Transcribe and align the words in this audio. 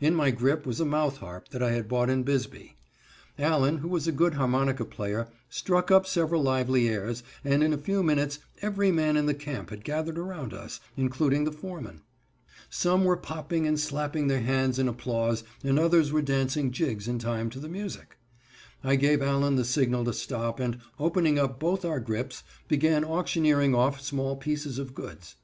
In 0.00 0.12
my 0.12 0.32
grip 0.32 0.66
was 0.66 0.80
a 0.80 0.84
mouth 0.84 1.18
harp 1.18 1.50
that 1.50 1.62
I 1.62 1.70
had 1.70 1.86
bought 1.88 2.10
in 2.10 2.24
Bisbee. 2.24 2.74
Allen, 3.38 3.78
who 3.78 3.86
was 3.86 4.08
a 4.08 4.10
good 4.10 4.34
harmonica 4.34 4.84
player, 4.84 5.28
struck 5.48 5.92
up 5.92 6.04
several 6.04 6.42
lively 6.42 6.88
airs, 6.88 7.22
and 7.44 7.62
in 7.62 7.72
a 7.72 7.78
few 7.78 8.02
minutes 8.02 8.40
every 8.60 8.90
man 8.90 9.16
in 9.16 9.26
the 9.26 9.34
camp 9.34 9.70
had 9.70 9.84
gathered 9.84 10.18
around 10.18 10.52
us, 10.52 10.80
including 10.96 11.44
the 11.44 11.52
foreman. 11.52 12.00
Some 12.68 13.04
were 13.04 13.16
popping 13.16 13.68
and 13.68 13.78
slapping 13.78 14.26
their 14.26 14.40
hands 14.42 14.80
in 14.80 14.88
applause, 14.88 15.44
and 15.62 15.78
others 15.78 16.10
were 16.10 16.22
dancing 16.22 16.72
jigs 16.72 17.06
in 17.06 17.20
time 17.20 17.48
to 17.50 17.60
the 17.60 17.68
music. 17.68 18.18
I 18.82 18.96
gave 18.96 19.22
Allen 19.22 19.54
the 19.54 19.64
signal 19.64 20.04
to 20.06 20.12
stop 20.12 20.58
and, 20.58 20.78
opening 20.98 21.38
up 21.38 21.60
both 21.60 21.84
our 21.84 22.00
grips, 22.00 22.42
began 22.66 23.04
auctioneering 23.04 23.76
off 23.76 24.00
small 24.00 24.34
pieces 24.34 24.80
of 24.80 24.92
goods. 24.92 25.36